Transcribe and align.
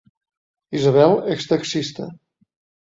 Isabel 0.79 1.15
és 1.37 1.47
taxista 1.53 2.13